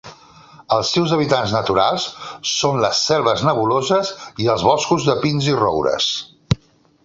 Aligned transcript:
Els 0.77 0.93
seus 0.95 1.11
hàbitats 1.17 1.51
naturals 1.55 2.07
són 2.53 2.81
les 2.85 3.03
selves 3.11 3.45
nebuloses 3.49 4.13
i 4.45 4.51
els 4.55 4.65
boscos 4.71 5.09
de 5.11 5.19
pins 5.27 5.53
i 5.55 5.59
roures. 5.65 6.13